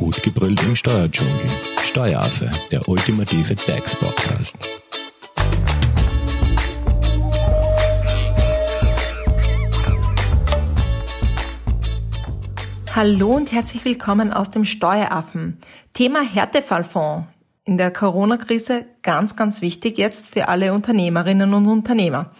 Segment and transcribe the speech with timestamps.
[0.00, 1.34] Gut gebrüllt im Steuerdschungel.
[1.82, 4.56] Steueraffe, der ultimative DAX-Podcast.
[12.96, 15.58] Hallo und herzlich willkommen aus dem Steueraffen.
[15.92, 17.26] Thema Härtefallfonds.
[17.64, 22.30] In der Corona-Krise ganz, ganz wichtig jetzt für alle Unternehmerinnen und Unternehmer.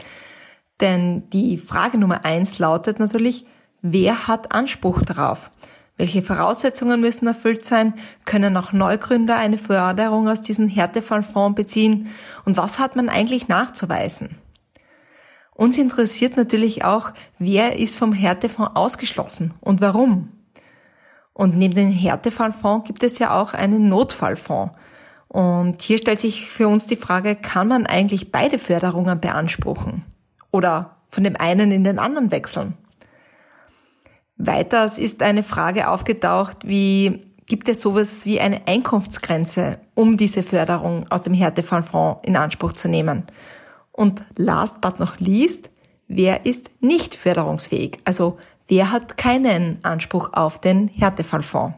[0.81, 3.45] Denn die Frage Nummer eins lautet natürlich,
[3.83, 5.51] wer hat Anspruch darauf?
[6.01, 7.93] Welche Voraussetzungen müssen erfüllt sein?
[8.25, 12.09] Können auch Neugründer eine Förderung aus diesem Härtefallfonds beziehen?
[12.47, 14.39] Und was hat man eigentlich nachzuweisen?
[15.53, 20.31] Uns interessiert natürlich auch, wer ist vom Härtefonds ausgeschlossen und warum?
[21.35, 24.73] Und neben dem Härtefallfonds gibt es ja auch einen Notfallfonds.
[25.29, 30.07] Und hier stellt sich für uns die Frage, kann man eigentlich beide Förderungen beanspruchen?
[30.51, 32.79] Oder von dem einen in den anderen wechseln?
[34.43, 41.05] Weiters ist eine Frage aufgetaucht, wie gibt es sowas wie eine Einkunftsgrenze, um diese Förderung
[41.11, 43.25] aus dem Härtefallfonds in Anspruch zu nehmen?
[43.93, 45.69] Und last but not least,
[46.09, 47.99] wer ist nicht förderungsfähig?
[48.07, 51.77] Also wer hat keinen Anspruch auf den Härtefallfonds?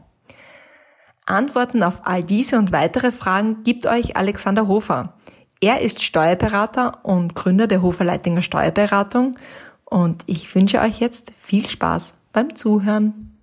[1.26, 5.14] Antworten auf all diese und weitere Fragen gibt euch Alexander Hofer.
[5.60, 9.36] Er ist Steuerberater und Gründer der Hofer Leitinger Steuerberatung
[9.84, 13.36] und ich wünsche euch jetzt viel Spaß beim Zuhören.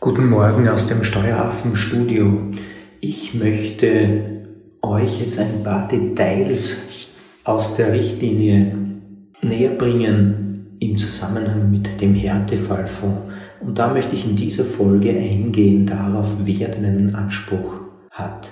[0.00, 2.42] Guten Morgen aus dem Steuerhafenstudio.
[3.00, 4.46] Ich möchte
[4.80, 7.10] euch jetzt ein paar Details
[7.42, 8.76] aus der Richtlinie
[9.42, 13.32] näher bringen im Zusammenhang mit dem Härtefallfonds.
[13.60, 17.80] Und da möchte ich in dieser Folge eingehen darauf, wer denn einen Anspruch
[18.12, 18.50] hat.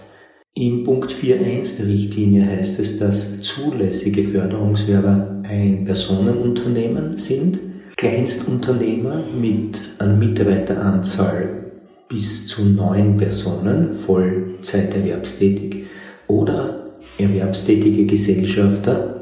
[0.54, 7.60] Im Punkt 4.1 der Richtlinie heißt es, dass zulässige Förderungswerber ein Personenunternehmen sind
[7.96, 11.72] Kleinstunternehmer mit einer Mitarbeiteranzahl
[12.08, 15.86] bis zu neun Personen, Vollzeiterwerbstätig,
[16.26, 19.20] oder erwerbstätige Gesellschafter,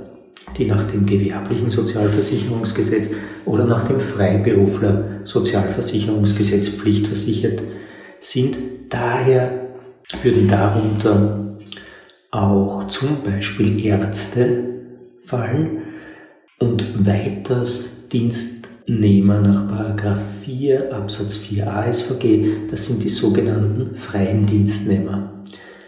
[0.56, 3.12] die nach dem gewerblichen Sozialversicherungsgesetz
[3.44, 7.62] oder nach dem Freiberufler Sozialversicherungsgesetz pflichtversichert
[8.18, 8.56] sind.
[8.88, 9.68] Daher
[10.22, 11.56] würden darunter
[12.30, 14.64] auch zum Beispiel Ärzte
[15.22, 15.82] fallen
[16.58, 25.42] und weiters Dienst Nehmer nach 4 Absatz 4 ASVG, das sind die sogenannten freien Dienstnehmer.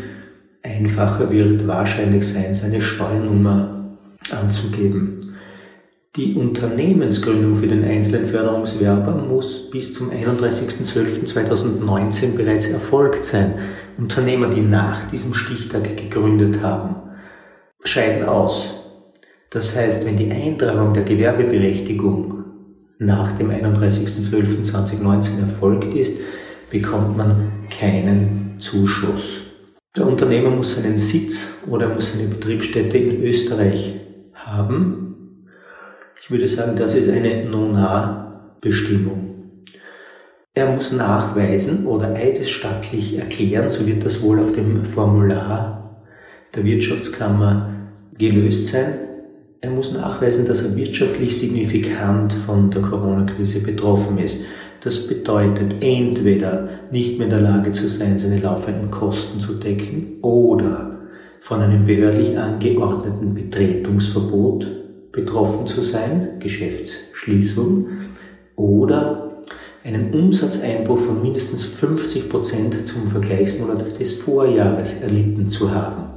[0.61, 3.97] Einfacher wird wahrscheinlich sein, seine Steuernummer
[4.31, 5.35] anzugeben.
[6.15, 13.55] Die Unternehmensgründung für den einzelnen Förderungswerber muss bis zum 31.12.2019 bereits erfolgt sein.
[13.97, 16.95] Unternehmer, die nach diesem Stichtag gegründet haben,
[17.83, 18.75] scheiden aus.
[19.49, 22.44] Das heißt, wenn die Eintragung der Gewerbeberechtigung
[22.99, 26.19] nach dem 31.12.2019 erfolgt ist,
[26.71, 29.41] bekommt man keinen Zuschuss.
[29.95, 34.01] Der Unternehmer muss seinen Sitz oder muss seine Betriebsstätte in Österreich
[34.33, 35.47] haben.
[36.21, 39.25] Ich würde sagen, das ist eine Nona-Bestimmung.
[40.53, 46.05] Er muss nachweisen oder eidesstattlich erklären, so wird das wohl auf dem Formular
[46.55, 47.73] der Wirtschaftskammer
[48.17, 48.99] gelöst sein.
[49.65, 54.43] Er muss nachweisen, dass er wirtschaftlich signifikant von der Corona-Krise betroffen ist.
[54.81, 60.19] Das bedeutet entweder nicht mehr in der Lage zu sein, seine laufenden Kosten zu decken
[60.21, 60.99] oder
[61.41, 64.67] von einem behördlich angeordneten Betretungsverbot
[65.11, 67.87] betroffen zu sein, Geschäftsschließung,
[68.55, 69.41] oder
[69.83, 76.14] einen Umsatzeinbruch von mindestens 50 Prozent zum Vergleichsmonat des Vorjahres erlitten zu haben.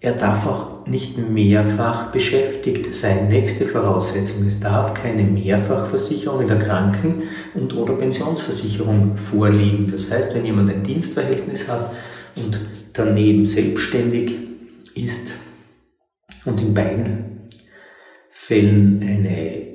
[0.00, 3.26] Er darf auch nicht mehrfach beschäftigt sein.
[3.28, 7.24] Nächste Voraussetzung, es darf keine Mehrfachversicherung in der Kranken-
[7.54, 9.90] und oder Pensionsversicherung vorliegen.
[9.90, 11.90] Das heißt, wenn jemand ein Dienstverhältnis hat
[12.36, 12.60] und
[12.92, 14.36] daneben selbstständig
[14.94, 15.32] ist
[16.44, 17.48] und in beiden
[18.30, 19.66] Fällen eine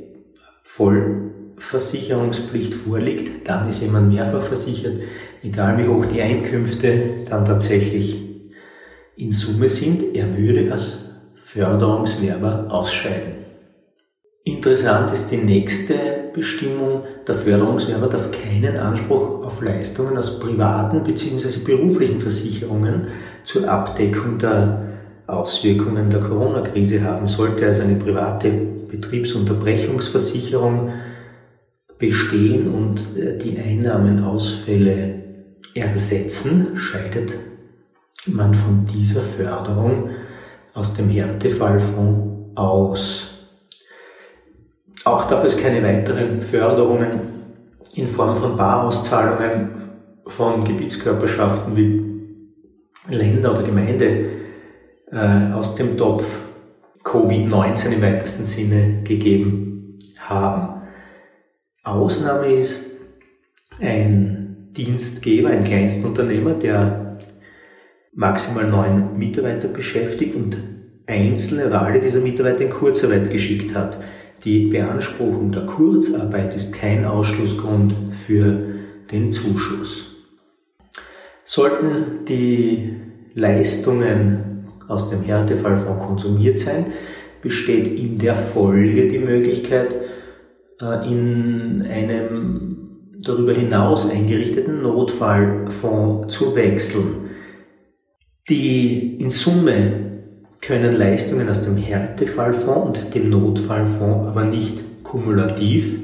[0.63, 4.99] Vollversicherungspflicht vorliegt, dann ist jemand mehrfach versichert,
[5.43, 8.22] egal wie hoch die Einkünfte dann tatsächlich
[9.15, 11.05] in Summe sind, er würde als
[11.43, 13.33] Förderungswerber ausscheiden.
[14.45, 15.95] Interessant ist die nächste
[16.33, 21.59] Bestimmung, der Förderungswerber darf keinen Anspruch auf Leistungen aus privaten bzw.
[21.63, 23.07] beruflichen Versicherungen
[23.43, 24.81] zur Abdeckung der
[25.27, 27.27] Auswirkungen der Corona-Krise haben.
[27.27, 28.49] Sollte also eine private
[28.89, 30.89] Betriebsunterbrechungsversicherung
[31.97, 35.21] bestehen und äh, die Einnahmenausfälle
[35.73, 37.31] ersetzen, scheidet
[38.27, 40.09] man von dieser Förderung
[40.73, 42.21] aus dem Härtefallfonds
[42.55, 43.29] aus.
[45.03, 47.19] Auch darf es keine weiteren Förderungen
[47.95, 49.71] in Form von Barauszahlungen
[50.25, 54.25] von Gebietskörperschaften wie Länder oder Gemeinde
[55.11, 56.39] äh, aus dem Topf
[57.03, 60.81] Covid-19 im weitesten Sinne gegeben haben.
[61.83, 62.85] Ausnahme ist
[63.81, 67.02] ein Dienstgeber, ein Kleinstunternehmer, der
[68.15, 70.57] maximal neun Mitarbeiter beschäftigt und
[71.07, 73.97] einzelne oder alle dieser Mitarbeiter in Kurzarbeit geschickt hat.
[74.43, 78.57] Die Beanspruchung der Kurzarbeit ist kein Ausschlussgrund für
[79.11, 80.15] den Zuschuss.
[81.43, 82.95] Sollten die
[83.33, 86.87] Leistungen aus dem Härtefallfonds konsumiert sein,
[87.41, 89.95] besteht in der Folge die Möglichkeit,
[90.81, 92.73] äh, in einem
[93.21, 97.22] darüber hinaus eingerichteten Notfallfonds zu wechseln.
[98.49, 99.93] Die in Summe
[100.59, 105.99] können Leistungen aus dem Härtefallfonds und dem Notfallfonds aber nicht kumulativ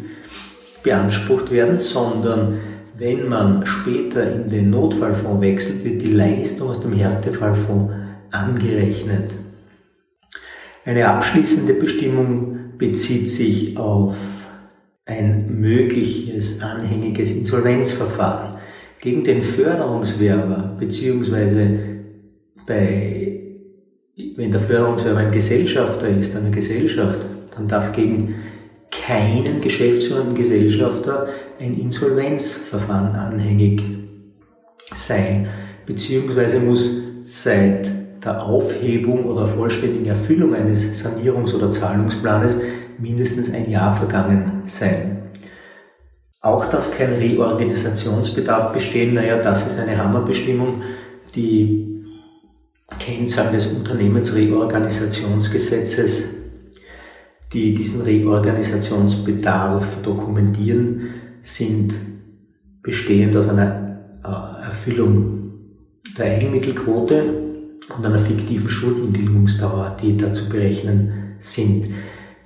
[0.82, 2.60] beansprucht werden, sondern
[2.98, 7.94] wenn man später in den Notfallfonds wechselt, wird die Leistung aus dem Härtefallfonds
[8.32, 9.36] angerechnet.
[10.86, 14.16] Eine abschließende Bestimmung bezieht sich auf
[15.06, 18.60] ein mögliches anhängiges Insolvenzverfahren
[19.02, 21.99] gegen den Förderungswerber beziehungsweise
[22.70, 23.42] bei,
[24.36, 28.36] wenn der Förderungswerber ein Gesellschafter ist, eine Gesellschaft, dann darf gegen
[28.92, 31.28] keinen geschäftsführenden Gesellschafter
[31.60, 33.84] ein Insolvenzverfahren anhängig
[34.94, 35.48] sein,
[35.86, 37.90] beziehungsweise muss seit
[38.24, 42.62] der Aufhebung oder vollständigen Erfüllung eines Sanierungs- oder Zahlungsplanes
[43.00, 45.24] mindestens ein Jahr vergangen sein.
[46.42, 49.14] Auch darf kein Reorganisationsbedarf bestehen.
[49.14, 50.84] Naja, das ist eine Hammerbestimmung.
[51.36, 51.99] Die
[52.98, 56.30] Kennzahlen des Unternehmensreorganisationsgesetzes,
[57.54, 61.10] die diesen Reorganisationsbedarf dokumentieren,
[61.42, 61.94] sind
[62.82, 64.30] bestehend aus einer äh,
[64.66, 65.40] Erfüllung
[66.18, 67.50] der Eigenmittelquote
[67.96, 71.88] und einer fiktiven Schuldentilgungsdauer, die da zu berechnen sind.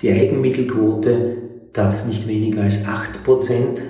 [0.02, 1.38] Die Eigenmittelquote
[1.74, 3.82] darf nicht weniger als 8%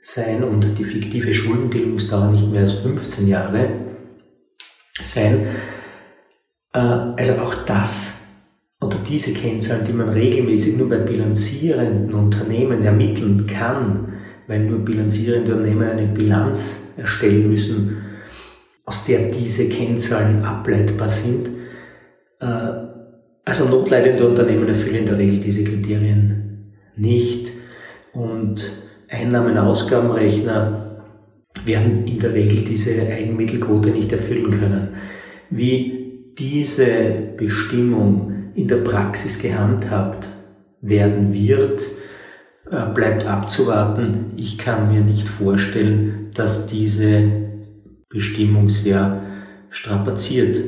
[0.00, 3.68] sein und die fiktive Schuldentilgungsdauer nicht mehr als 15 Jahre
[5.02, 5.46] sein.
[6.74, 8.26] Äh, also auch das
[8.80, 14.12] oder diese Kennzahlen, die man regelmäßig nur bei bilanzierenden Unternehmen ermitteln kann,
[14.46, 17.96] weil nur bilanzierende Unternehmen eine Bilanz erstellen müssen,
[18.84, 21.48] aus der diese Kennzahlen ableitbar sind,
[22.40, 22.84] äh,
[23.46, 27.52] also notleidende Unternehmen erfüllen in der Regel diese Kriterien nicht
[28.12, 28.70] und
[29.08, 31.00] Einnahmen-Ausgabenrechner
[31.64, 34.88] werden in der Regel diese Eigenmittelquote nicht erfüllen können.
[35.50, 36.03] Wie
[36.38, 36.86] diese
[37.36, 40.28] Bestimmung in der Praxis gehandhabt
[40.80, 41.82] werden wird,
[42.70, 44.32] äh, bleibt abzuwarten.
[44.36, 47.30] Ich kann mir nicht vorstellen, dass diese
[48.08, 49.22] Bestimmung sehr
[49.70, 50.60] strapaziert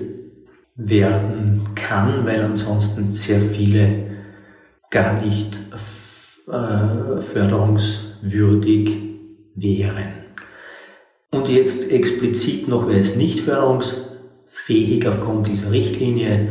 [0.74, 4.06] werden kann, weil ansonsten sehr viele
[4.90, 5.58] gar nicht
[6.48, 8.96] äh, förderungswürdig
[9.54, 10.12] wären.
[11.30, 13.40] Und jetzt explizit noch, wer ist nicht
[14.66, 16.48] förderungsfähig aufgrund dieser Richtlinie?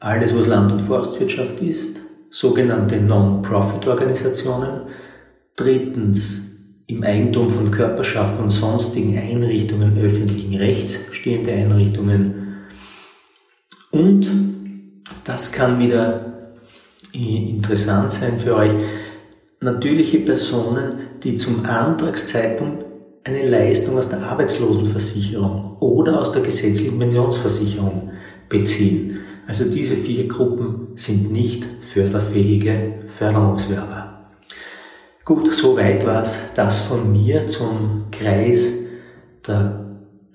[0.00, 4.82] Alles, was Land- und Forstwirtschaft ist, sogenannte Non-Profit-Organisationen.
[5.56, 6.50] Drittens,
[6.86, 12.56] im Eigentum von Körperschaften und sonstigen Einrichtungen öffentlichen Rechts stehende Einrichtungen
[13.90, 14.28] und
[15.24, 16.58] das kann wieder
[17.12, 18.72] interessant sein für euch.
[19.60, 22.84] Natürliche Personen, die zum Antragszeitpunkt
[23.24, 28.10] eine Leistung aus der Arbeitslosenversicherung oder aus der gesetzlichen Pensionsversicherung
[28.48, 29.20] beziehen.
[29.46, 34.30] Also diese vier Gruppen sind nicht förderfähige Förderungswerber.
[35.24, 38.80] Gut, soweit war es das von mir zum Kreis
[39.46, 39.84] der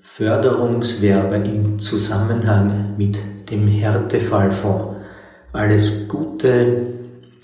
[0.00, 3.18] Förderungswerber im Zusammenhang mit
[3.50, 4.96] dem Härtefallfonds.
[5.52, 6.86] Alles Gute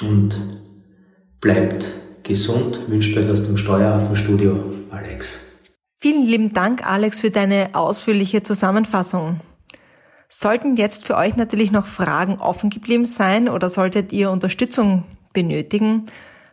[0.08, 0.36] und
[1.40, 1.86] bleibt
[2.26, 5.40] gesund, wünscht euch aus dem Steuerhafenstudio Alex.
[5.98, 9.40] Vielen lieben Dank, Alex, für deine ausführliche Zusammenfassung.
[10.28, 16.06] Sollten jetzt für euch natürlich noch Fragen offen geblieben sein oder solltet ihr Unterstützung benötigen,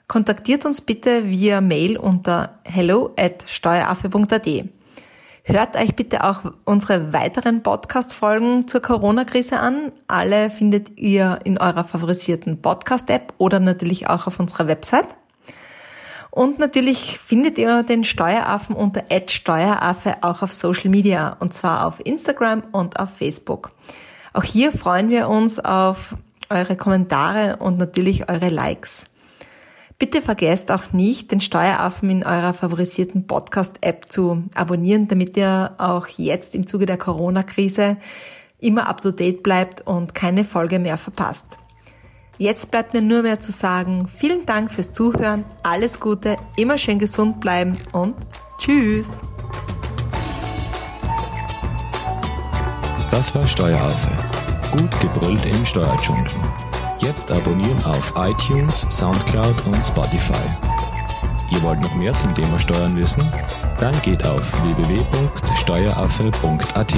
[0.08, 4.48] kontaktiert uns bitte via Mail unter hello at steueraffe.at.
[5.46, 9.92] Hört euch bitte auch unsere weiteren Podcast-Folgen zur Corona-Krise an.
[10.08, 15.08] Alle findet ihr in eurer favorisierten Podcast-App oder natürlich auch auf unserer Website.
[16.36, 22.04] Und natürlich findet ihr den Steueraffen unter @steueraffe auch auf Social Media und zwar auf
[22.04, 23.72] Instagram und auf Facebook.
[24.34, 26.16] Auch hier freuen wir uns auf
[26.50, 29.06] eure Kommentare und natürlich eure Likes.
[30.00, 36.08] Bitte vergesst auch nicht, den Steueraffen in eurer favorisierten Podcast-App zu abonnieren, damit ihr auch
[36.08, 37.98] jetzt im Zuge der Corona-Krise
[38.58, 41.60] immer up-to-date bleibt und keine Folge mehr verpasst.
[42.38, 46.98] Jetzt bleibt mir nur mehr zu sagen, vielen Dank fürs Zuhören, alles Gute, immer schön
[46.98, 48.16] gesund bleiben und
[48.58, 49.10] tschüss.
[53.12, 54.10] Das war Steueraffe.
[54.72, 56.32] Gut gebrüllt im Steuerdschungel.
[57.00, 60.34] Jetzt abonnieren auf iTunes, Soundcloud und Spotify.
[61.52, 63.32] Ihr wollt noch mehr zum Thema Steuern wissen?
[63.80, 66.94] Dann geht auf www.steueraffe.at.